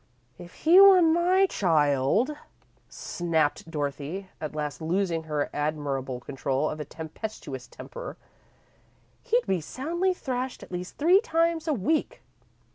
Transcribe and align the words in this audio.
"If 0.39 0.55
he 0.63 0.81
were 0.81 1.03
my 1.03 1.45
child," 1.45 2.35
snapped 2.89 3.69
Dorothy, 3.69 4.31
at 4.41 4.55
last 4.55 4.81
losing 4.81 5.25
her 5.25 5.51
admirable 5.53 6.19
control 6.19 6.71
of 6.71 6.79
a 6.79 6.85
tempestuous 6.85 7.67
temper, 7.67 8.17
"he'd 9.21 9.45
be 9.45 9.61
soundly 9.61 10.15
thrashed 10.15 10.63
at 10.63 10.71
least 10.71 10.97
three 10.97 11.21
times 11.21 11.67
a 11.67 11.73
week!" 11.75 12.23